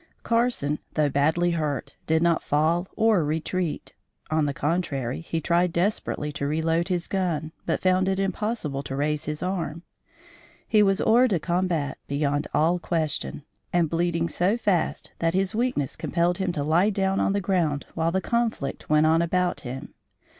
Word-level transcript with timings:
Carson 0.23 0.79
though 0.95 1.09
badly 1.11 1.51
hurt, 1.51 1.95
did 2.07 2.23
not 2.23 2.41
fall 2.41 2.87
or 2.95 3.23
retreat. 3.23 3.93
On 4.31 4.47
the 4.47 4.51
contrary, 4.51 5.21
he 5.21 5.39
tried 5.39 5.71
desperately 5.71 6.31
to 6.31 6.47
reload 6.47 6.87
his 6.87 7.05
gun, 7.07 7.51
but 7.67 7.83
found 7.83 8.09
it 8.09 8.17
impossible 8.19 8.81
to 8.81 8.95
raise 8.95 9.25
his 9.25 9.43
arm. 9.43 9.83
He 10.67 10.81
was 10.81 11.01
hors 11.01 11.27
de 11.27 11.39
combat 11.39 11.99
beyond 12.07 12.47
all 12.51 12.79
question, 12.79 13.43
and 13.71 13.91
bleeding 13.91 14.27
so 14.27 14.57
fast 14.57 15.11
that 15.19 15.35
his 15.35 15.53
weakness 15.53 15.95
compelled 15.95 16.39
him 16.39 16.51
to 16.53 16.63
lie 16.63 16.89
down 16.89 17.19
on 17.19 17.33
the 17.33 17.39
ground 17.39 17.85
while 17.93 18.11
the 18.11 18.21
conflict 18.21 18.89
went 18.89 19.05
on 19.05 19.21
about 19.21 19.59
him. 19.59 19.93